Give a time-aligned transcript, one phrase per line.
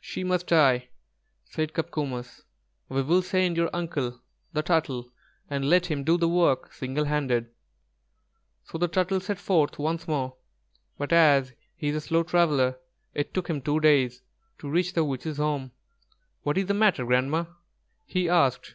[0.00, 0.88] "She must die,"
[1.44, 2.42] said Copcomus;
[2.88, 4.20] "we will send your uncle,
[4.52, 5.12] the Turtle,
[5.48, 7.48] and let him do the work single handed."
[8.64, 10.34] So the Turtle set forth once more;
[10.98, 12.76] but as he is a slow traveller,
[13.14, 14.22] it took him two days
[14.58, 15.70] to reach the witch's home.
[16.42, 17.44] "What is the matter, Grandma?"
[18.04, 18.74] he asked.